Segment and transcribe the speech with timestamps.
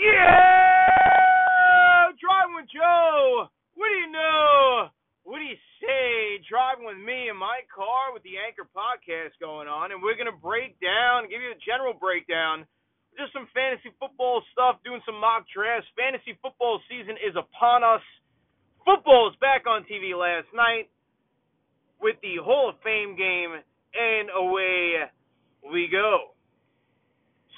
[0.00, 0.16] Yeah!
[2.16, 3.52] Driving with Joe.
[3.76, 4.88] What do you know?
[5.28, 6.40] What do you say?
[6.48, 10.32] Driving with me in my car with the Anchor podcast going on, and we're going
[10.32, 12.64] to break down, give you a general breakdown,
[13.20, 15.92] just some fantasy football stuff, doing some mock drafts.
[15.92, 18.00] Fantasy football season is upon us.
[18.88, 20.88] Football is back on TV last night
[22.00, 25.04] with the Hall of Fame game, and away
[25.68, 26.32] we go.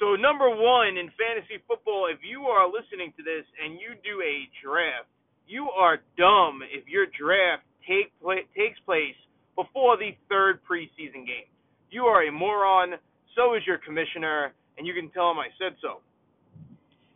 [0.02, 4.18] So number one in fantasy football, if you are listening to this and you do
[4.18, 5.06] a draft,
[5.46, 9.14] you are dumb if your draft take play, takes place
[9.54, 11.46] before the third preseason game.
[11.94, 12.98] You are a moron.
[13.38, 16.02] So is your commissioner, and you can tell him I said so.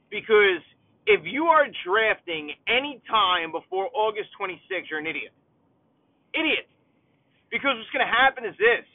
[0.09, 0.63] Because
[1.11, 5.35] if you are drafting any time before August 26th, you're an idiot.
[6.39, 6.71] Idiot.
[7.51, 8.87] Because what's going to happen is this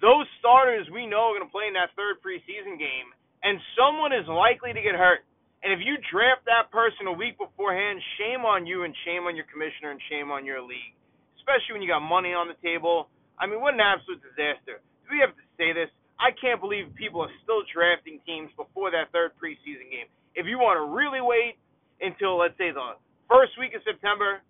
[0.00, 3.12] those starters we know are going to play in that third preseason game,
[3.44, 5.24] and someone is likely to get hurt.
[5.60, 9.36] And if you draft that person a week beforehand, shame on you and shame on
[9.36, 10.96] your commissioner and shame on your league,
[11.36, 13.12] especially when you got money on the table.
[13.36, 14.80] I mean, what an absolute disaster.
[15.04, 15.92] Do we have to say this?
[16.16, 20.08] I can't believe people are still drafting teams before that third preseason game.
[20.36, 21.60] If you want to really wait
[22.00, 22.96] until, let's say, the
[23.28, 24.40] first week of September,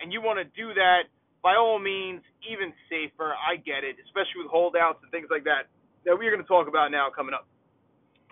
[0.00, 1.08] and you want to do that,
[1.42, 3.32] by all means, even safer.
[3.32, 5.68] I get it, especially with holdouts and things like that
[6.04, 7.46] that we're going to talk about now coming up.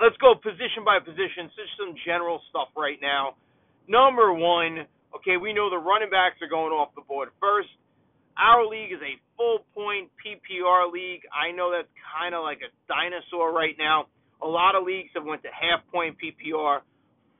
[0.00, 3.34] Let's go position by position, just some general stuff right now.
[3.88, 4.86] Number one,
[5.16, 7.68] okay, we know the running backs are going off the board first.
[8.38, 11.26] Our league is a full point PPR league.
[11.34, 14.06] I know that's kind of like a dinosaur right now.
[14.40, 16.80] A lot of leagues have went to half point PPR,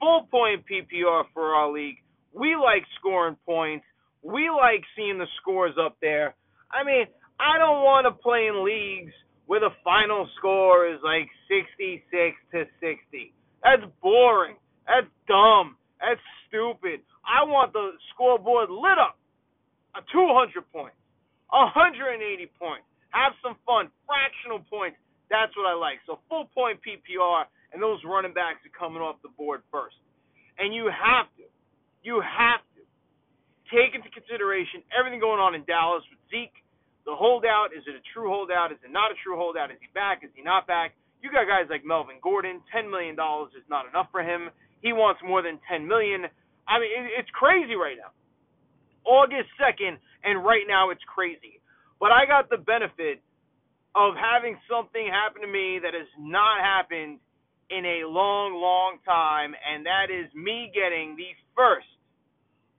[0.00, 2.02] full point PPR for our league.
[2.34, 3.86] We like scoring points.
[4.22, 6.34] We like seeing the scores up there.
[6.70, 7.06] I mean,
[7.40, 9.14] I don't want to play in leagues
[9.46, 12.04] where the final score is like 66
[12.52, 13.32] to 60.
[13.62, 14.56] That's boring.
[14.86, 15.76] That's dumb.
[16.00, 17.00] That's stupid.
[17.24, 19.16] I want the scoreboard lit up.
[19.96, 20.96] A 200 points,
[21.50, 22.12] 180
[22.60, 22.84] points.
[23.10, 23.88] Have some fun.
[24.04, 25.00] Fractional points.
[25.32, 26.00] That's what I like.
[26.06, 29.96] So full point PPR, and those running backs are coming off the board first.
[30.58, 31.44] And you have to,
[32.04, 32.60] you have
[33.72, 36.54] take into consideration everything going on in Dallas with Zeke.
[37.08, 38.68] The holdout, is it a true holdout?
[38.72, 39.72] Is it not a true holdout?
[39.72, 40.20] Is he back?
[40.20, 40.92] Is he not back?
[41.24, 42.60] You got guys like Melvin Gordon.
[42.68, 43.16] $10 million
[43.56, 44.52] is not enough for him.
[44.84, 46.28] He wants more than 10 million.
[46.68, 48.12] I mean, it's crazy right now.
[49.08, 51.64] August 2nd, and right now it's crazy.
[51.98, 53.24] But I got the benefit
[53.96, 57.18] of having something happen to me that has not happened
[57.70, 61.88] in a long, long time, and that is me getting the first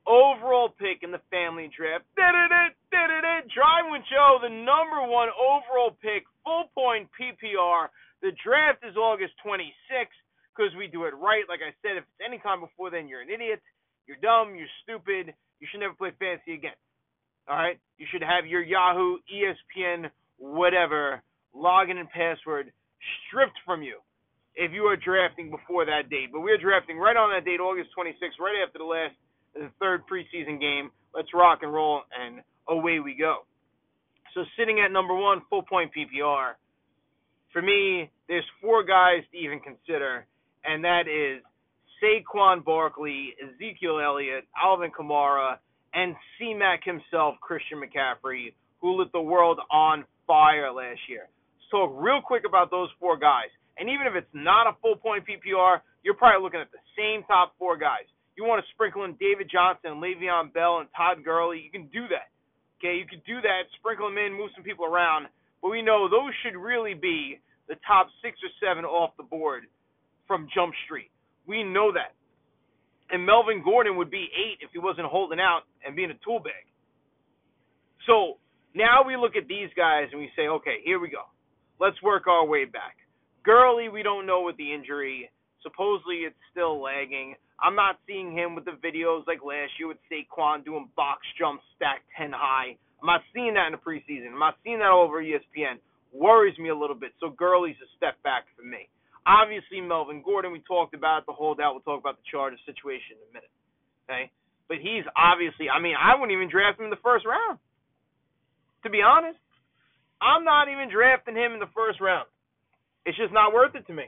[0.09, 2.03] overall pick in the family draft.
[2.17, 7.93] Driving with Joe, the number one overall pick, full point PPR.
[8.21, 10.17] The draft is August 26th
[10.51, 11.45] because we do it right.
[11.47, 13.61] Like I said, if it's any time before then, you're an idiot,
[14.07, 16.75] you're dumb, you're stupid, you should never play fantasy again.
[17.47, 17.79] All right?
[17.97, 21.21] You should have your Yahoo, ESPN, whatever,
[21.55, 22.71] login and password
[23.27, 23.99] stripped from you
[24.55, 26.31] if you are drafting before that date.
[26.31, 29.15] But we're drafting right on that date, August 26th, right after the last
[29.53, 30.91] the third preseason game.
[31.13, 33.45] Let's rock and roll, and away we go.
[34.33, 36.53] So sitting at number one, full point PPR.
[37.51, 40.25] For me, there's four guys to even consider,
[40.63, 41.43] and that is
[41.97, 45.57] Saquon Barkley, Ezekiel Elliott, Alvin Kamara,
[45.93, 51.27] and C-Mac himself, Christian McCaffrey, who lit the world on fire last year.
[51.57, 53.49] Let's talk real quick about those four guys.
[53.79, 57.23] And even if it's not a full point PPR, you're probably looking at the same
[57.23, 58.05] top four guys
[58.39, 62.07] you want to sprinkle in David Johnson, Le'Veon Bell, and Todd Gurley, you can do
[62.07, 62.31] that.
[62.79, 65.27] Okay, you can do that, sprinkle them in, move some people around.
[65.61, 69.67] But we know those should really be the top six or seven off the board
[70.25, 71.11] from Jump Street.
[71.45, 72.15] We know that.
[73.11, 76.39] And Melvin Gordon would be eight if he wasn't holding out and being a tool
[76.39, 76.63] bag.
[78.07, 78.37] So
[78.73, 81.27] now we look at these guys and we say, okay, here we go.
[81.79, 82.95] Let's work our way back.
[83.43, 85.29] Gurley, we don't know with the injury.
[85.63, 87.35] Supposedly it's still lagging.
[87.61, 91.63] I'm not seeing him with the videos like last year with Saquon doing box jumps
[91.75, 92.79] stacked 10 high.
[93.01, 94.31] I'm not seeing that in the preseason.
[94.31, 95.79] I'm not seeing that over ESPN.
[96.11, 97.11] Worries me a little bit.
[97.19, 98.87] So Gurley's a step back for me.
[99.27, 101.75] Obviously, Melvin Gordon, we talked about the holdout.
[101.75, 103.53] We'll talk about the Chargers situation in a minute.
[104.07, 104.31] Okay?
[104.67, 107.59] But he's obviously, I mean, I wouldn't even draft him in the first round.
[108.83, 109.39] To be honest,
[110.21, 112.27] I'm not even drafting him in the first round.
[113.05, 114.07] It's just not worth it to me.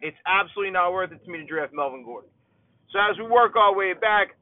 [0.00, 2.30] It's absolutely not worth it to me to draft Melvin Gordon.
[2.92, 4.36] So as we work our way back,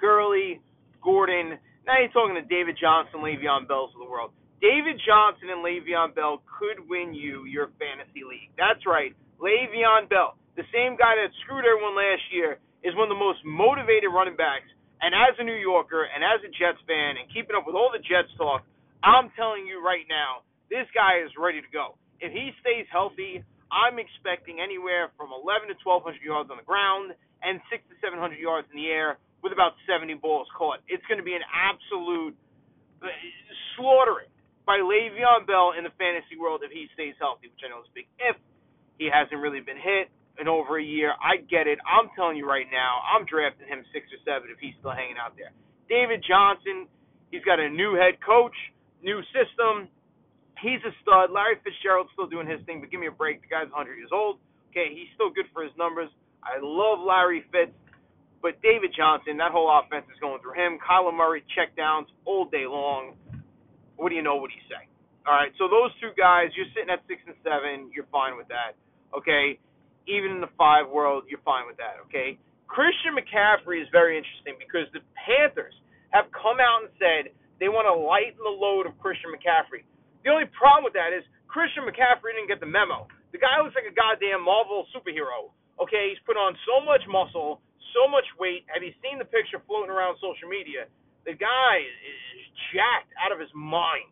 [0.00, 0.60] Gurley,
[1.02, 4.34] Gordon, now you're talking to David Johnson, Le'Veon Bells of the world.
[4.60, 8.50] David Johnson and Le'Veon Bell could win you your fantasy league.
[8.58, 10.34] That's right, Le'Veon Bell.
[10.56, 14.38] the same guy that screwed everyone last year, is one of the most motivated running
[14.38, 14.70] backs.
[15.04, 17.92] And as a New Yorker and as a Jets fan and keeping up with all
[17.92, 18.64] the Jets talk,
[19.04, 22.00] I'm telling you right now, this guy is ready to go.
[22.18, 27.12] If he stays healthy, I'm expecting anywhere from 11 to 1200 yards on the ground
[27.46, 30.82] and six to 700 yards in the air with about 70 balls caught.
[30.90, 32.34] It's going to be an absolute
[32.98, 33.06] uh,
[33.78, 34.26] slaughtering
[34.66, 37.88] by Le'Veon Bell in the fantasy world if he stays healthy, which I know is
[37.88, 38.34] a big if.
[38.98, 40.10] He hasn't really been hit
[40.42, 41.14] in over a year.
[41.22, 41.78] I get it.
[41.86, 45.16] I'm telling you right now, I'm drafting him six or seven if he's still hanging
[45.20, 45.54] out there.
[45.86, 46.90] David Johnson,
[47.30, 48.56] he's got a new head coach,
[48.98, 49.86] new system.
[50.58, 51.30] He's a stud.
[51.30, 53.46] Larry Fitzgerald's still doing his thing, but give me a break.
[53.46, 54.42] The guy's 100 years old.
[54.72, 56.10] Okay, he's still good for his numbers.
[56.42, 57.74] I love Larry Fitz,
[58.42, 60.78] but David Johnson, that whole offense is going through him.
[60.78, 63.14] Kyler Murray, check downs all day long.
[63.96, 64.88] What do you know what he's saying?
[65.26, 67.90] All right, so those two guys, you're sitting at six and seven.
[67.90, 68.78] You're fine with that.
[69.10, 69.58] Okay,
[70.06, 71.98] even in the five world, you're fine with that.
[72.06, 72.38] Okay,
[72.70, 75.74] Christian McCaffrey is very interesting because the Panthers
[76.14, 79.82] have come out and said they want to lighten the load of Christian McCaffrey.
[80.22, 83.10] The only problem with that is Christian McCaffrey didn't get the memo.
[83.34, 85.50] The guy looks like a goddamn Marvel superhero.
[85.76, 87.60] Okay, he's put on so much muscle,
[87.92, 88.64] so much weight.
[88.72, 90.88] Have you seen the picture floating around social media?
[91.28, 94.08] The guy is jacked out of his mind.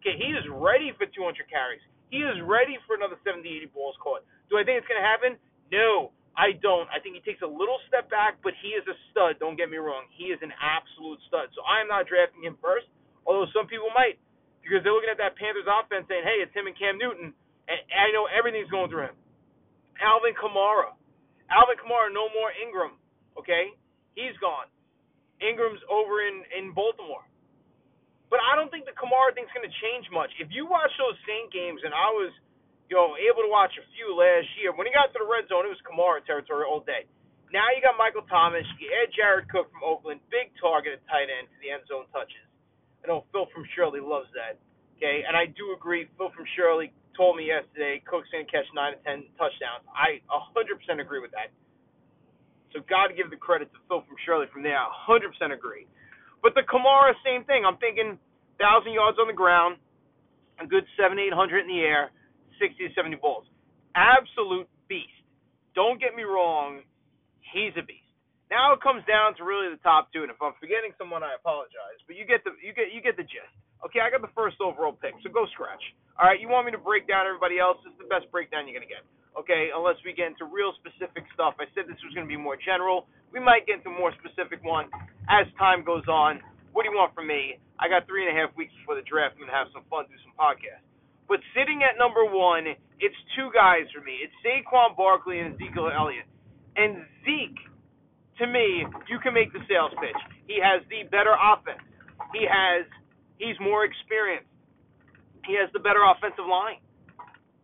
[0.00, 1.80] Okay, he is ready for 200 carries.
[2.12, 4.22] He is ready for another 70, 80 balls caught.
[4.52, 5.34] Do I think it's going to happen?
[5.72, 6.86] No, I don't.
[6.92, 9.40] I think he takes a little step back, but he is a stud.
[9.40, 10.06] Don't get me wrong.
[10.14, 11.50] He is an absolute stud.
[11.56, 12.86] So I am not drafting him first,
[13.24, 14.20] although some people might
[14.60, 17.30] because they're looking at that Panthers offense saying, hey, it's him and Cam Newton,
[17.70, 19.16] and I know everything's going through him.
[20.02, 20.92] Alvin Kamara.
[21.50, 22.98] Alvin Kamara, no more Ingram,
[23.38, 23.70] okay?
[24.18, 24.66] He's gone.
[25.38, 27.24] Ingram's over in, in Baltimore.
[28.26, 30.34] But I don't think the Kamara thing's going to change much.
[30.42, 32.34] If you watch those Saint games, and I was,
[32.90, 35.46] you know, able to watch a few last year, when he got to the red
[35.46, 37.06] zone, it was Kamara territory all day.
[37.54, 41.30] Now you got Michael Thomas, you add Jared Cook from Oakland, big target at tight
[41.30, 42.42] end for the end zone touches.
[43.06, 44.58] I know Phil from Shirley loves that.
[44.98, 46.10] Okay, and I do agree.
[46.18, 49.82] Phil from Shirley told me yesterday Cook's gonna catch nine to ten touchdowns.
[49.90, 51.50] I 100% agree with that.
[52.72, 54.76] So got to give the credit to Phil from Shirley from there.
[55.08, 55.88] 100% agree.
[56.42, 57.64] But the Kamara, same thing.
[57.64, 58.18] I'm thinking
[58.60, 59.76] thousand yards on the ground,
[60.60, 62.12] a good seven, eight hundred in the air,
[62.60, 63.44] 60 to 70 balls.
[63.96, 65.12] Absolute beast.
[65.74, 66.80] Don't get me wrong,
[67.52, 68.04] he's a beast.
[68.48, 71.34] Now it comes down to really the top two, and if I'm forgetting someone, I
[71.34, 71.98] apologize.
[72.06, 73.50] But you get the you get you get the gist.
[73.84, 75.82] Okay, I got the first overall pick, so go scratch.
[76.16, 77.76] All right, you want me to break down everybody else?
[77.84, 79.04] This is the best breakdown you're gonna get.
[79.36, 81.60] Okay, unless we get into real specific stuff.
[81.60, 83.04] I said this was gonna be more general.
[83.32, 84.88] We might get into more specific one
[85.28, 86.40] as time goes on.
[86.72, 87.60] What do you want from me?
[87.76, 89.36] I got three and a half weeks before the draft.
[89.36, 90.84] I'm gonna have some fun, do some podcasts.
[91.28, 92.64] But sitting at number one,
[93.00, 94.24] it's two guys for me.
[94.24, 96.24] It's Saquon Barkley and Ezekiel Elliott.
[96.76, 97.60] And Zeke
[98.38, 100.20] to me, you can make the sales pitch.
[100.46, 101.80] He has the better offense.
[102.32, 102.84] He has
[103.38, 104.50] he's more experienced.
[105.46, 106.82] He has the better offensive line.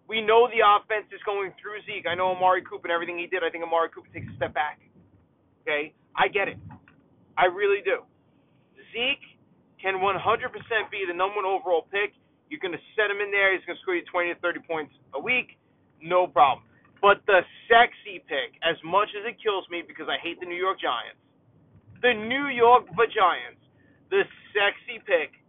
[0.07, 2.07] We know the offense is going through Zeke.
[2.07, 3.43] I know Amari Cooper and everything he did.
[3.43, 4.79] I think Amari Cooper takes a step back.
[5.63, 5.95] Okay?
[6.15, 6.59] I get it.
[7.39, 8.05] I really do.
[8.93, 9.25] Zeke
[9.81, 10.15] can 100%
[10.93, 12.15] be the number one overall pick.
[12.53, 13.57] You're going to set him in there.
[13.57, 15.59] He's going to score you 20 to 30 points a week.
[15.99, 16.69] No problem.
[17.01, 20.61] But the sexy pick, as much as it kills me because I hate the New
[20.61, 21.19] York Giants,
[21.99, 23.59] the New York Giants,
[24.13, 24.23] the
[24.55, 25.42] sexy pick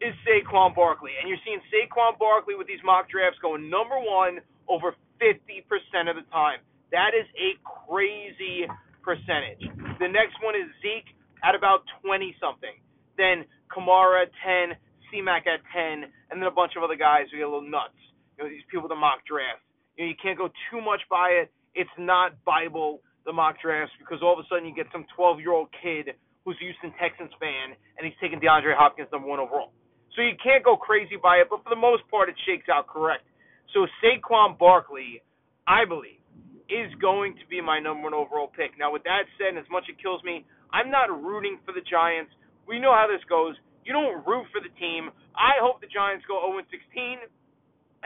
[0.00, 1.12] is Saquon Barkley.
[1.20, 5.64] And you're seeing Saquon Barkley with these mock drafts going number one over 50%
[6.08, 6.60] of the time.
[6.90, 8.66] That is a crazy
[9.04, 9.62] percentage.
[10.00, 11.12] The next one is Zeke
[11.44, 12.74] at about 20 something.
[13.16, 14.76] Then Kamara at 10,
[15.10, 17.96] C-Mac at 10, and then a bunch of other guys who get a little nuts.
[18.38, 19.62] You know, these people with the mock drafts.
[19.96, 21.52] You, know, you can't go too much by it.
[21.74, 25.38] It's not Bible, the mock drafts, because all of a sudden you get some 12
[25.40, 29.38] year old kid who's a Houston Texans fan and he's taking DeAndre Hopkins number one
[29.38, 29.70] overall.
[30.16, 32.86] So you can't go crazy by it, but for the most part, it shakes out
[32.86, 33.24] correct.
[33.72, 35.22] So Saquon Barkley,
[35.66, 36.18] I believe,
[36.66, 38.78] is going to be my number one overall pick.
[38.78, 42.30] Now, with that said, as much it kills me, I'm not rooting for the Giants.
[42.66, 43.58] We know how this goes.
[43.82, 45.10] You don't root for the team.
[45.34, 47.26] I hope the Giants go 0 16.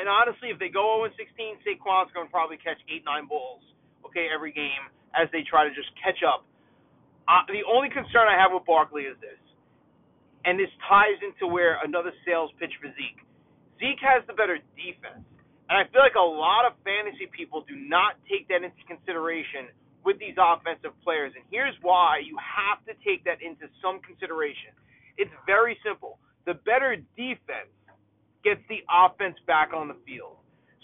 [0.01, 3.61] And honestly, if they go 0 16, Saquon's going to probably catch eight, nine balls,
[4.05, 6.49] okay, every game as they try to just catch up.
[7.29, 9.41] Uh, the only concern I have with Barkley is this,
[10.45, 13.23] and this ties into where another sales pitch for Zeke.
[13.81, 15.25] Zeke has the better defense,
[15.69, 19.73] and I feel like a lot of fantasy people do not take that into consideration
[20.05, 21.33] with these offensive players.
[21.35, 24.77] And here's why you have to take that into some consideration.
[25.17, 26.21] It's very simple.
[26.45, 27.73] The better defense
[28.45, 30.37] gets the offense back on the field.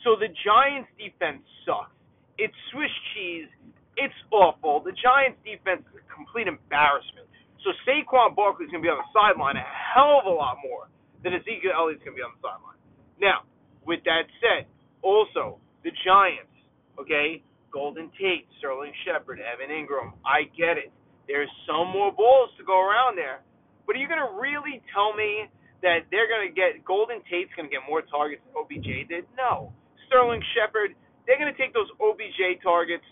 [0.02, 1.92] So the Giants defense sucks.
[2.40, 3.52] It's Swiss cheese.
[4.00, 4.80] It's awful.
[4.80, 7.28] The Giants' defense is a complete embarrassment.
[7.62, 10.88] So Saquon Barkley's going to be on the sideline a hell of a lot more
[11.20, 12.80] than Ezekiel Elliott's going to be on the sideline.
[13.20, 13.44] Now,
[13.84, 14.64] with that said,
[15.04, 16.52] also the Giants,
[16.96, 20.16] okay, Golden Tate, Sterling Shepard, Evan Engram.
[20.24, 20.88] I get it.
[21.28, 23.44] There's some more balls to go around there,
[23.86, 25.46] but are you going to really tell me
[25.84, 29.28] that they're going to get Golden Tate's going to get more targets than OBJ did?
[29.36, 29.70] No.
[30.08, 30.96] Sterling Shepard,
[31.28, 33.06] they're going to take those OBJ targets.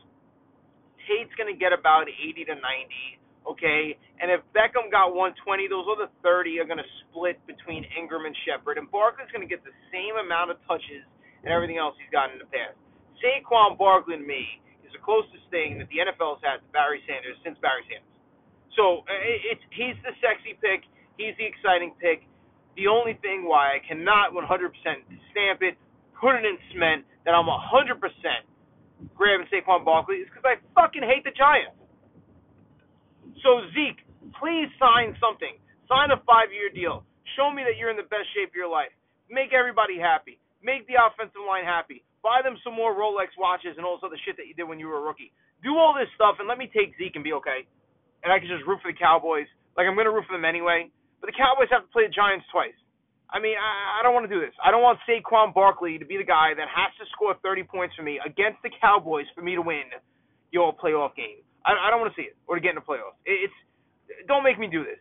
[1.06, 3.17] Tate's going to get about 80 to 90
[3.48, 3.96] okay?
[4.20, 8.36] And if Beckham got 120, those other 30 are going to split between Engram and
[8.44, 11.02] Shepard, and Barkley's going to get the same amount of touches
[11.42, 12.76] and everything else he's gotten in the past.
[13.18, 17.02] Saquon Barkley to me is the closest thing that the NFL has had to Barry
[17.08, 18.12] Sanders since Barry Sanders.
[18.76, 20.86] So it's he's the sexy pick,
[21.18, 22.26] he's the exciting pick.
[22.78, 24.46] The only thing why I cannot 100%
[25.34, 25.74] stamp it,
[26.14, 27.98] put it in cement that I'm 100%
[29.18, 31.77] grabbing Saquon Barkley is because I fucking hate the Giants.
[33.42, 34.02] So Zeke,
[34.40, 35.56] please sign something.
[35.86, 37.04] Sign a five-year deal.
[37.36, 38.92] Show me that you're in the best shape of your life.
[39.30, 40.40] Make everybody happy.
[40.60, 42.02] Make the offensive line happy.
[42.20, 44.82] Buy them some more Rolex watches and all this other shit that you did when
[44.82, 45.30] you were a rookie.
[45.62, 47.64] Do all this stuff and let me take Zeke and be okay.
[48.26, 49.46] And I can just root for the Cowboys.
[49.78, 50.90] Like I'm gonna root for them anyway.
[51.22, 52.74] But the Cowboys have to play the Giants twice.
[53.30, 54.54] I mean, I, I don't want to do this.
[54.64, 57.94] I don't want Saquon Barkley to be the guy that has to score 30 points
[57.94, 59.84] for me against the Cowboys for me to win
[60.50, 61.44] your playoff game.
[61.64, 63.18] I, I don't want to see it or to get in the playoffs.
[63.26, 63.58] It, it's
[64.26, 65.00] don't make me do this.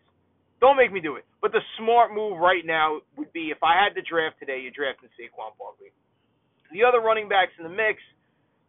[0.60, 1.26] Don't make me do it.
[1.42, 4.72] But the smart move right now would be if I had to draft today, you
[4.72, 5.94] draft Saquon Barkley.
[6.74, 8.02] The other running backs in the mix,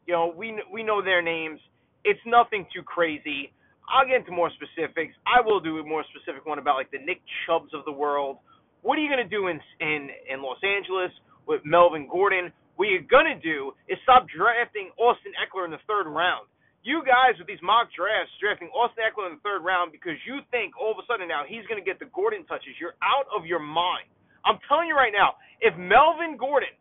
[0.06, 1.60] you know, we we know their names.
[2.04, 3.52] It's nothing too crazy.
[3.88, 5.16] I'll get into more specifics.
[5.24, 8.36] I will do a more specific one about like the Nick Chubbs of the world.
[8.82, 11.10] What are you gonna do in in in Los Angeles
[11.48, 12.52] with Melvin Gordon?
[12.76, 16.46] What you're gonna do is stop drafting Austin Ekeler in the third round
[16.88, 20.40] you guys with these mock drafts drafting Austin Ekeler in the third round because you
[20.48, 22.72] think all of a sudden now he's going to get the Gordon touches.
[22.80, 24.08] You're out of your mind.
[24.48, 26.72] I'm telling you right now, if Melvin Gordon,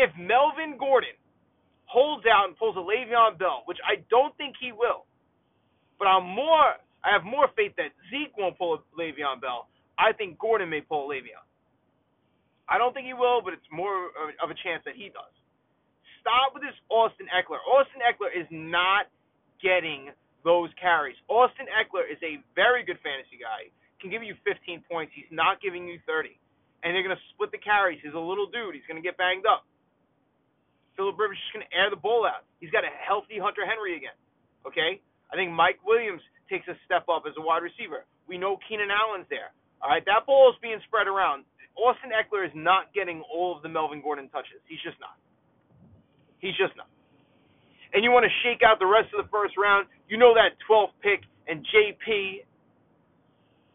[0.00, 1.12] if Melvin Gordon
[1.84, 5.04] holds out and pulls a Le'Veon Bell, which I don't think he will,
[6.00, 9.68] but I'm more, I have more faith that Zeke won't pull a Le'Veon Bell.
[10.00, 11.44] I think Gordon may pull a Le'Veon.
[12.68, 14.08] I don't think he will, but it's more
[14.40, 15.37] of a chance that he does
[16.28, 17.56] stop with this Austin Ekeler.
[17.64, 19.08] Austin Ekeler is not
[19.64, 20.12] getting
[20.44, 21.16] those carries.
[21.32, 23.72] Austin Ekeler is a very good fantasy guy.
[23.96, 25.16] Can give you 15 points.
[25.16, 26.36] He's not giving you 30.
[26.84, 27.98] And they're going to split the carries.
[28.04, 28.76] He's a little dude.
[28.76, 29.64] He's going to get banged up.
[31.00, 32.44] Philip Rivers is going to air the ball out.
[32.60, 34.14] He's got a healthy Hunter Henry again.
[34.68, 35.00] Okay?
[35.32, 38.04] I think Mike Williams takes a step up as a wide receiver.
[38.28, 39.50] We know Keenan Allen's there.
[39.80, 41.46] All right, that ball is being spread around.
[41.78, 44.58] Austin Ekeler is not getting all of the Melvin Gordon touches.
[44.66, 45.14] He's just not.
[46.40, 46.88] He's just not.
[47.92, 49.88] And you want to shake out the rest of the first round.
[50.08, 52.44] You know that 12th pick and JP.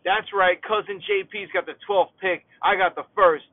[0.05, 2.45] That's right, cousin JP's got the 12th pick.
[2.61, 3.45] I got the first.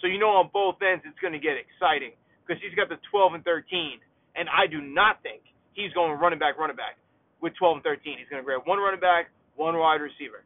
[0.00, 2.98] So you know on both ends it's going to get exciting because he's got the
[3.10, 4.02] 12 and 13.
[4.34, 5.42] And I do not think
[5.74, 6.98] he's going running back, running back
[7.40, 8.18] with 12 and 13.
[8.18, 10.42] He's going to grab one running back, one wide receiver.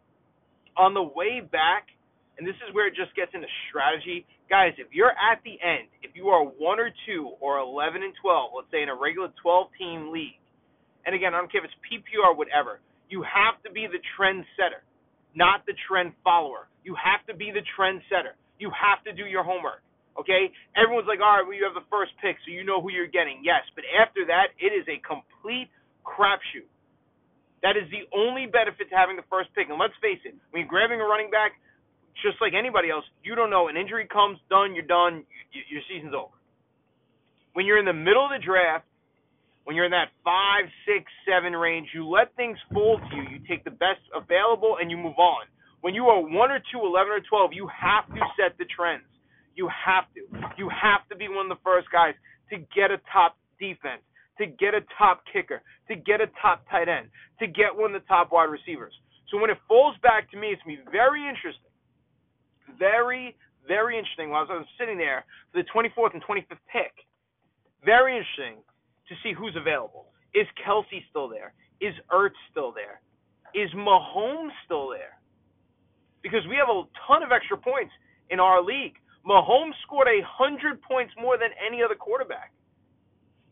[0.76, 1.88] On the way back,
[2.38, 4.28] and this is where it just gets into strategy.
[4.48, 8.12] Guys, if you're at the end, if you are one or two or 11 and
[8.20, 10.36] 12, let's say in a regular 12 team league,
[11.08, 14.02] and again, I don't care if it's PPR, or whatever, you have to be the
[14.16, 14.84] trend setter,
[15.34, 16.68] not the trend follower.
[16.84, 18.36] You have to be the trend setter.
[18.58, 19.80] You have to do your homework.
[20.18, 20.52] Okay?
[20.76, 23.10] Everyone's like, all right, well, you have the first pick, so you know who you're
[23.10, 23.40] getting.
[23.44, 25.70] Yes, but after that, it is a complete
[26.02, 26.68] crapshoot.
[27.62, 29.70] That is the only benefit to having the first pick.
[29.70, 31.56] And let's face it, when you're grabbing a running back,
[32.22, 33.68] just like anybody else, you don't know.
[33.68, 36.32] An injury comes, done, you're done, your season's over.
[37.52, 38.84] When you're in the middle of the draft,
[39.64, 43.22] when you're in that five, six, seven range, you let things fall to you.
[43.26, 45.42] You take the best available and you move on.
[45.80, 49.06] When you are one or two, eleven or twelve, you have to set the trends.
[49.54, 50.22] You have to.
[50.56, 52.14] You have to be one of the first guys
[52.50, 54.02] to get a top defense,
[54.38, 58.00] to get a top kicker, to get a top tight end, to get one of
[58.00, 58.94] the top wide receivers.
[59.30, 61.65] So when it falls back to me, it's going to be very interesting
[62.78, 66.92] very, very interesting while I was sitting there for the 24th and 25th pick.
[67.84, 68.62] Very interesting
[69.08, 70.06] to see who's available.
[70.34, 71.54] Is Kelce still there?
[71.80, 73.00] Is Ertz still there?
[73.54, 75.18] Is Mahomes still there?
[76.22, 77.92] Because we have a ton of extra points
[78.30, 78.94] in our league.
[79.26, 82.52] Mahomes scored a hundred points more than any other quarterback.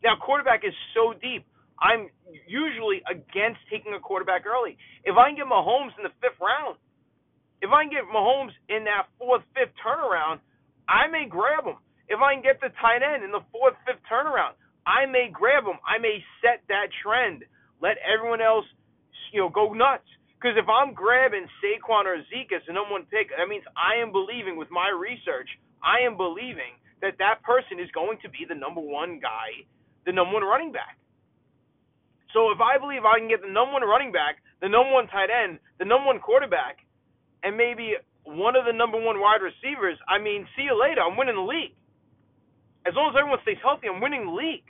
[0.03, 1.45] Now, quarterback is so deep.
[1.79, 2.09] I'm
[2.47, 4.77] usually against taking a quarterback early.
[5.03, 6.77] If I can get Mahomes in the fifth round,
[7.65, 10.37] if I can get Mahomes in that fourth, fifth turnaround,
[10.85, 11.81] I may grab him.
[12.05, 14.53] If I can get the tight end in the fourth, fifth turnaround,
[14.85, 15.81] I may grab them.
[15.81, 17.41] I may set that trend.
[17.81, 18.69] Let everyone else,
[19.33, 20.05] you know, go nuts.
[20.37, 23.97] Because if I'm grabbing Saquon or Zeke as the number one pick, that means I
[23.97, 25.49] am believing with my research,
[25.81, 29.65] I am believing that that person is going to be the number one guy,
[30.05, 31.01] the number one running back.
[32.29, 35.09] So if I believe I can get the number one running back, the number one
[35.09, 36.84] tight end, the number one quarterback,
[37.43, 41.01] and maybe one of the number one wide receivers, I mean, see you later.
[41.01, 41.75] I'm winning the league.
[42.85, 44.65] As long as everyone stays healthy, I'm winning the league.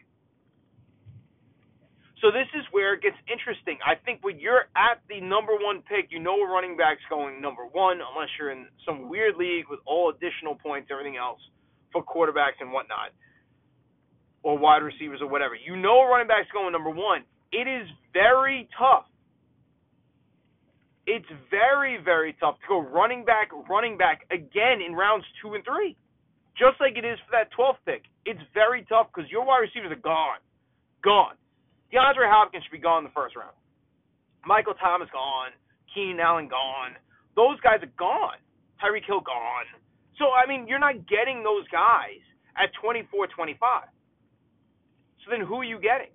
[2.23, 3.77] So this is where it gets interesting.
[3.85, 7.41] I think when you're at the number one pick, you know a running back's going
[7.41, 11.39] number one, unless you're in some weird league with all additional points, everything else
[11.91, 13.11] for quarterbacks and whatnot,
[14.43, 15.55] or wide receivers or whatever.
[15.55, 17.23] You know a running back's going number one.
[17.51, 19.05] It is very tough.
[21.07, 25.63] It's very, very tough to go running back, running back again in rounds two and
[25.63, 25.95] three.
[26.57, 28.03] Just like it is for that 12th pick.
[28.25, 30.39] It's very tough because your wide receivers are gone.
[31.03, 31.35] Gone.
[31.93, 33.53] DeAndre Hopkins should be gone in the first round.
[34.45, 35.51] Michael Thomas gone.
[35.93, 36.95] Keenan Allen gone.
[37.35, 38.39] Those guys are gone.
[38.81, 39.67] Tyreek Hill gone.
[40.17, 42.23] So, I mean, you're not getting those guys
[42.55, 43.59] at 24 25.
[45.23, 46.13] So then who are you getting?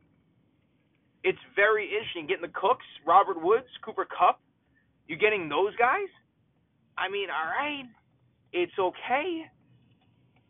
[1.23, 2.27] It's very interesting.
[2.27, 4.41] Getting the Cooks, Robert Woods, Cooper Kupp.
[5.11, 6.07] You're getting those guys?
[6.97, 7.83] I mean, all right.
[8.53, 9.43] It's okay.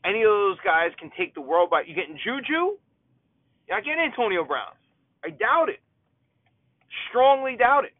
[0.04, 1.88] Any of those guys can take the world by.
[1.88, 2.76] You getting Juju?
[3.64, 4.76] You're not getting Antonio Brown.
[5.24, 5.80] I doubt it.
[7.08, 7.96] Strongly doubt it.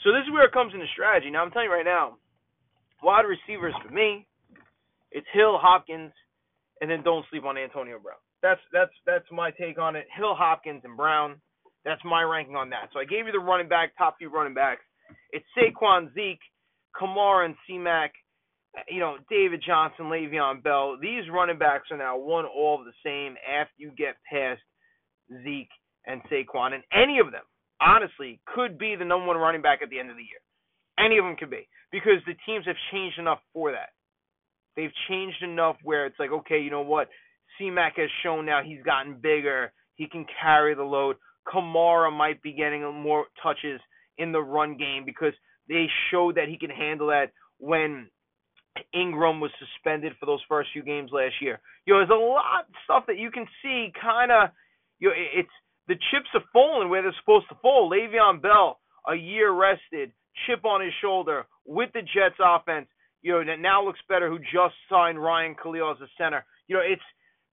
[0.00, 1.30] So this is where it comes into strategy.
[1.30, 2.16] Now I'm telling you right now,
[3.02, 4.26] wide receivers for me,
[5.12, 6.12] it's Hill, Hopkins,
[6.80, 8.16] and then don't sleep on Antonio Brown.
[8.40, 10.06] That's that's that's my take on it.
[10.16, 11.42] Hill, Hopkins, and Brown.
[11.84, 12.88] That's my ranking on that.
[12.94, 14.80] So I gave you the running back, top few running backs.
[15.32, 16.40] It's Saquon, Zeke,
[17.00, 18.12] Kamara, and C-Mac.
[18.88, 20.96] You know, David Johnson, Le'Veon Bell.
[21.00, 24.60] These running backs are now one all of the same after you get past
[25.42, 25.70] Zeke,
[26.06, 27.44] and Saquon, and any of them,
[27.80, 30.40] honestly, could be the number one running back at the end of the year.
[30.98, 33.90] Any of them could be because the teams have changed enough for that.
[34.76, 37.08] They've changed enough where it's like, okay, you know what?
[37.58, 39.72] C-Mac has shown now he's gotten bigger.
[39.96, 41.16] He can carry the load.
[41.46, 43.80] Kamara might be getting more touches
[44.20, 45.32] in the run game because
[45.68, 48.08] they showed that he can handle that when
[48.94, 51.60] Ingram was suspended for those first few games last year.
[51.86, 54.50] You know, there's a lot of stuff that you can see kind of
[55.00, 55.50] you know, it's
[55.88, 57.90] the chips are falling where they're supposed to fall.
[57.90, 58.78] Le'Veon Bell,
[59.08, 60.12] a year rested,
[60.46, 62.86] chip on his shoulder with the Jets offense.
[63.22, 64.30] You know, that now looks better.
[64.30, 66.44] Who just signed Ryan Kalil as a center.
[66.68, 67.02] You know, it's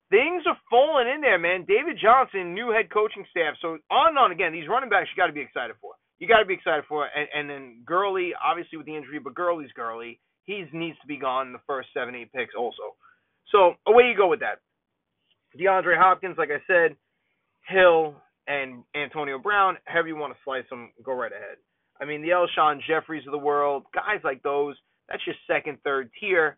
[0.10, 1.65] things are falling in there, man.
[1.67, 3.56] David Johnson, new head coaching staff.
[3.62, 4.53] So on and on again.
[4.53, 5.95] These running backs, you got to be excited for.
[6.19, 7.06] You got to be excited for.
[7.06, 10.19] And, and then Gurley, obviously with the injury, but Gurley's Gurley.
[10.45, 12.95] He needs to be gone in the first seven, eight picks also.
[13.51, 14.60] So away you go with that.
[15.60, 16.95] DeAndre Hopkins, like I said,
[17.67, 18.15] Hill
[18.47, 21.58] and Antonio Brown, however you want to slice them, go right ahead.
[22.01, 24.75] I mean, the Alshon Jeffries of the world, guys like those,
[25.10, 26.58] that's your second, third tier.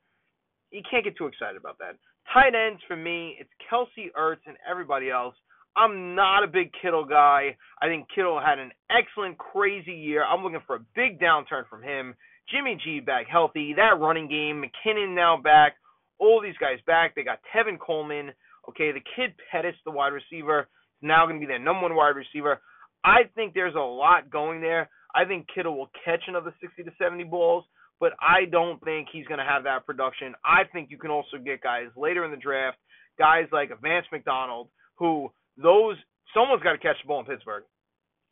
[0.72, 1.96] You can't get too excited about that.
[2.32, 5.36] Tight ends for me, it's Kelce Ertz and everybody else.
[5.76, 7.56] I'm not a big Kittle guy.
[7.82, 10.24] I think Kittle had an excellent, crazy year.
[10.24, 12.16] I'm looking for a big downturn from him.
[12.52, 13.74] Jimmy G back healthy.
[13.76, 15.76] That running game, McKinnon now back.
[16.20, 17.16] All these guys back.
[17.16, 18.32] They got Tevin Coleman.
[18.68, 20.68] Okay, the kid Pettis, the wide receiver is
[21.02, 22.62] now going to be their number one wide receiver.
[23.04, 24.90] I think there's a lot going there.
[25.16, 27.64] I think Kittle will catch another 60 to 70 balls,
[28.00, 30.34] but I don't think he's going to have that production.
[30.44, 32.78] I think you can also get guys later in the draft,
[33.18, 35.98] guys like Vance McDonald, who those
[36.34, 37.64] someone's got to catch the ball in Pittsburgh.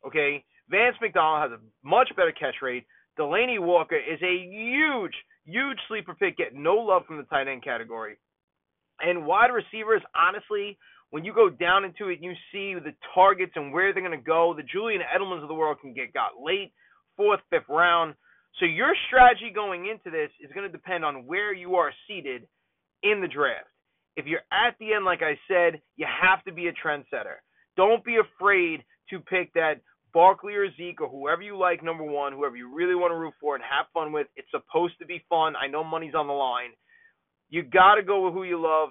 [0.06, 2.86] Okay, Vance McDonald has a much better catch rate.
[3.20, 5.14] Delanie Walker is a huge,
[5.46, 8.18] huge sleeper pick, getting no love from the tight end category.
[9.00, 10.78] And wide receivers, honestly,
[11.10, 14.24] when you go down into it, you see the targets and where they're going to
[14.24, 14.54] go.
[14.56, 16.74] The Julian Edelmans of the world can get got late,
[17.16, 18.14] fourth, fifth round.
[18.60, 22.48] So your strategy going into this is going to depend on where you are seated
[23.04, 23.68] in the draft.
[24.18, 27.38] If you're at the end, like I said, you have to be a trendsetter.
[27.78, 29.76] Don't be afraid to pick that
[30.14, 33.36] Barkley or Zeke or whoever you like, number one, whoever you really want to root
[33.40, 34.26] for and have fun with.
[34.36, 35.56] It's supposed to be fun.
[35.56, 36.72] I know money's on the line.
[37.50, 38.90] You got to go with who you love.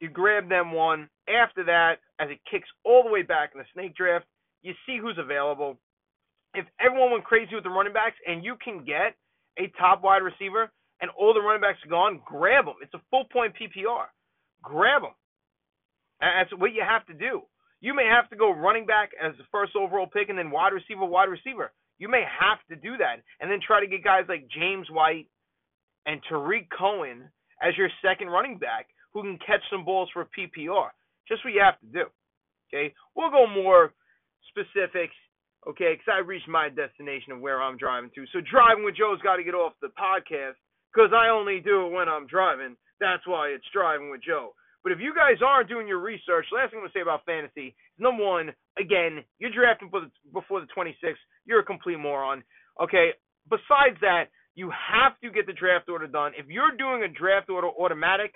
[0.00, 1.08] You grab them one.
[1.26, 4.26] After that, as it kicks all the way back in the snake draft,
[4.62, 5.78] you see who's available.
[6.54, 9.16] If everyone went crazy with the running backs and you can get
[9.58, 10.70] a top wide receiver
[11.00, 12.74] and all the running backs are gone, grab them.
[12.82, 14.06] It's a full point PPR.
[14.62, 15.12] Grab them.
[16.20, 17.42] That's what you have to do.
[17.80, 20.72] You may have to go running back as the first overall pick and then wide
[20.72, 21.72] receiver, wide receiver.
[21.98, 25.26] You may have to do that and then try to get guys like James White
[26.06, 27.28] and Tarik Cohen
[27.62, 30.88] as your second running back who can catch some balls for PPR.
[31.28, 32.04] Just what you have to do.
[32.68, 33.92] Okay, we'll go more
[34.50, 35.14] specifics.
[35.66, 38.24] Okay, because I reached my destination of where I'm driving to.
[38.32, 40.54] So driving with Joe's got to get off the podcast
[40.92, 42.76] because I only do it when I'm driving.
[43.00, 44.54] That's why it's driving with Joe.
[44.82, 47.74] But if you guys aren't doing your research, last thing I'm gonna say about fantasy
[47.74, 51.18] is number one, again, you're drafting before the, before the 26th.
[51.44, 52.44] You're a complete moron.
[52.80, 53.10] Okay.
[53.50, 56.32] Besides that, you have to get the draft order done.
[56.38, 58.34] If you're doing a draft order automatic,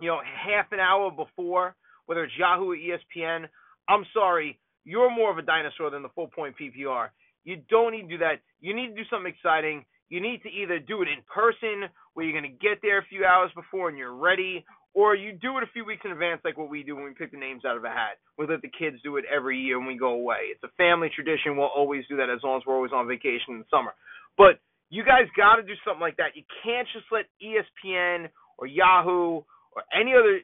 [0.00, 1.74] you know, half an hour before,
[2.06, 3.46] whether it's Yahoo or ESPN,
[3.88, 7.08] I'm sorry, you're more of a dinosaur than the full point PPR.
[7.44, 8.40] You don't need to do that.
[8.60, 9.84] You need to do something exciting.
[10.08, 13.10] You need to either do it in person, where you're going to get there a
[13.10, 14.64] few hours before and you're ready,
[14.94, 17.14] or you do it a few weeks in advance, like what we do when we
[17.14, 18.22] pick the names out of a hat.
[18.38, 20.54] We let the kids do it every year when we go away.
[20.54, 21.56] It's a family tradition.
[21.56, 23.94] We'll always do that as long as we're always on vacation in the summer.
[24.38, 26.36] But you guys got to do something like that.
[26.36, 29.42] You can't just let ESPN or Yahoo
[29.74, 30.40] or any other,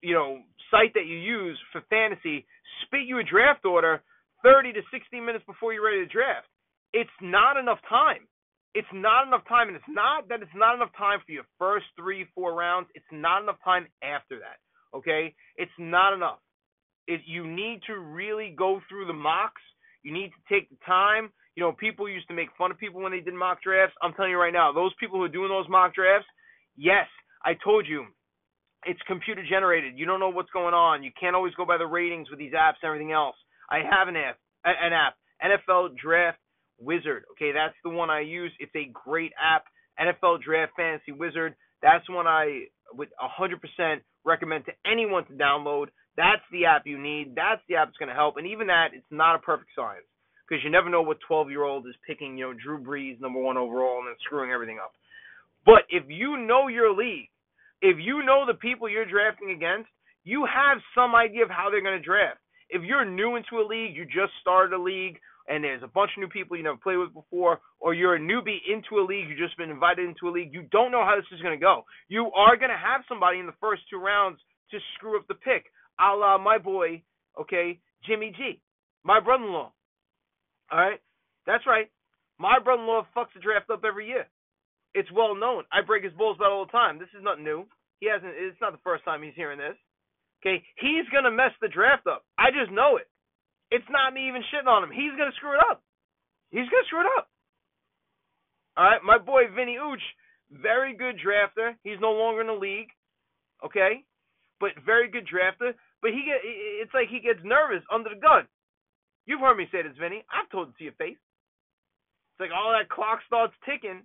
[0.00, 0.38] you know,
[0.70, 2.46] site that you use for fantasy
[2.86, 4.02] spit you a draft order
[4.44, 6.46] 30 to 60 minutes before you're ready to draft.
[6.92, 8.28] It's not enough time.
[8.74, 11.86] It's not enough time, and it's not that it's not enough time for your first
[11.98, 12.88] three, four rounds.
[12.94, 14.58] It's not enough time after that.
[14.96, 16.38] Okay, it's not enough.
[17.06, 19.62] It, you need to really go through the mocks.
[20.02, 21.30] You need to take the time.
[21.56, 23.96] You know, people used to make fun of people when they did mock drafts.
[24.02, 26.28] I'm telling you right now, those people who are doing those mock drafts,
[26.76, 27.06] yes,
[27.44, 28.04] I told you,
[28.84, 29.98] it's computer generated.
[29.98, 31.02] You don't know what's going on.
[31.02, 33.34] You can't always go by the ratings with these apps and everything else.
[33.70, 36.38] I have an app, an app, NFL Draft
[36.80, 37.24] Wizard.
[37.32, 38.52] Okay, that's the one I use.
[38.58, 39.64] It's a great app.
[40.00, 41.54] NFL Draft Fantasy Wizard.
[41.82, 45.86] That's one I would 100% recommend to anyone to download.
[46.16, 47.34] That's the app you need.
[47.34, 48.36] That's the app that's going to help.
[48.36, 50.06] And even that, it's not a perfect science
[50.48, 53.40] because you never know what 12 year old is picking, you know, Drew Brees number
[53.40, 54.92] one overall and then screwing everything up.
[55.66, 57.28] But if you know your league,
[57.82, 59.90] if you know the people you're drafting against,
[60.24, 62.38] you have some idea of how they're going to draft.
[62.70, 66.10] If you're new into a league, you just started a league, and there's a bunch
[66.16, 69.28] of new people you never played with before, or you're a newbie into a league,
[69.28, 71.62] you've just been invited into a league, you don't know how this is going to
[71.62, 71.84] go.
[72.08, 74.38] You are going to have somebody in the first two rounds
[74.70, 75.64] to screw up the pick,
[75.98, 77.02] a la my boy,
[77.40, 78.60] okay, Jimmy G,
[79.04, 79.72] my brother in law.
[80.70, 81.00] All right?
[81.46, 81.90] That's right.
[82.38, 84.26] My brother in law fucks the draft up every year.
[84.94, 85.64] It's well known.
[85.72, 86.98] I break his balls about all the time.
[86.98, 87.64] This is nothing new.
[88.00, 89.76] He hasn't, it's not the first time he's hearing this.
[90.42, 90.62] Okay?
[90.76, 92.24] He's going to mess the draft up.
[92.38, 93.08] I just know it.
[93.70, 94.90] It's not me even shitting on him.
[94.90, 95.82] He's gonna screw it up.
[96.50, 97.28] He's gonna screw it up.
[98.76, 100.04] All right, my boy Vinny Ooch,
[100.50, 101.76] very good drafter.
[101.82, 102.88] He's no longer in the league,
[103.64, 104.04] okay,
[104.60, 105.74] but very good drafter.
[106.00, 108.48] But he get it's like he gets nervous under the gun.
[109.26, 110.24] You've heard me say this, Vinny.
[110.32, 111.20] I've told it to your face.
[112.32, 114.02] It's like all that clock starts ticking.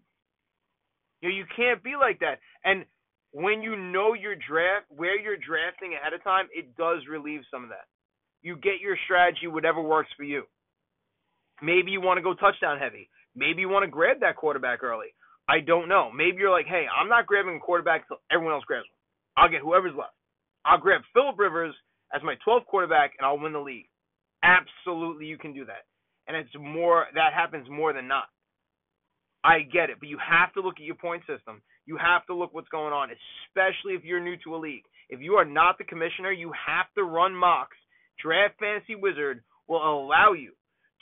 [1.21, 2.39] You know, you can't be like that.
[2.65, 2.84] And
[3.32, 7.63] when you know your draft, where you're drafting ahead of time, it does relieve some
[7.63, 7.88] of that
[8.43, 10.43] you get your strategy, whatever works for you.
[11.62, 13.10] Maybe you want to go touchdown heavy.
[13.36, 15.08] Maybe you want to grab that quarterback early.
[15.49, 16.12] I don't know.
[16.12, 19.43] Maybe you're like, hey, I'm not grabbing a quarterback until everyone else grabs one.
[19.43, 20.13] I'll get whoever's left.
[20.65, 21.73] I'll grab Philip Rivers
[22.13, 23.88] as my 12th quarterback, and I'll win the league.
[24.43, 25.88] Absolutely, you can do that.
[26.27, 28.25] And it's more that happens more than not.
[29.43, 31.62] I get it, but you have to look at your point system.
[31.86, 34.84] You have to look what's going on, especially if you're new to a league.
[35.10, 37.75] If you are not the commissioner, you have to run mocks
[38.21, 40.54] Draft Fantasy Wizard will allow you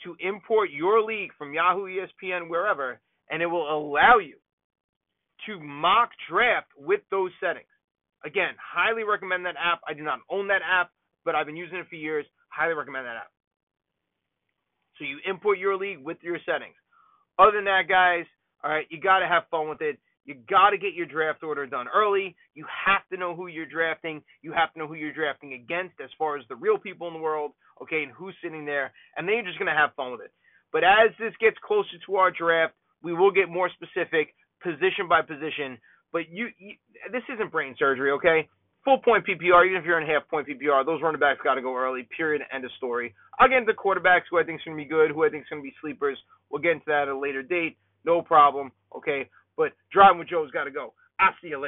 [0.04, 4.36] to import your league from Yahoo, ESPN, wherever, and it will allow you
[5.46, 7.66] to mock draft with those settings.
[8.24, 9.80] Again, highly recommend that app.
[9.86, 10.90] I do not own that app,
[11.24, 12.26] but I've been using it for years.
[12.48, 13.30] Highly recommend that app.
[14.98, 16.76] So you import your league with your settings.
[17.38, 18.26] Other than that, guys,
[18.62, 19.98] all right, you got to have fun with it.
[20.24, 22.36] You got to get your draft order done early.
[22.54, 24.22] You have to know who you're drafting.
[24.40, 27.14] You have to know who you're drafting against as far as the real people in
[27.14, 28.92] the world, okay, and who's sitting there.
[29.16, 30.32] And then you're just going to have fun with it.
[30.72, 35.22] But as this gets closer to our draft, we will get more specific position by
[35.22, 35.76] position.
[36.12, 36.74] But you, you
[37.10, 38.48] this isn't brain surgery, okay?
[38.84, 41.62] Full point PPR, even if you're in half point PPR, those running backs got to
[41.62, 42.08] go early.
[42.16, 42.42] Period.
[42.52, 43.14] End of story.
[43.38, 45.44] I'll get into quarterbacks who I think is going to be good, who I think
[45.44, 46.18] is going to be sleepers.
[46.50, 47.76] We'll get into that at a later date.
[48.04, 48.72] No problem.
[48.96, 49.28] Okay.
[49.56, 50.94] But driving with Joe's got to go.
[51.20, 51.60] I'll see you later.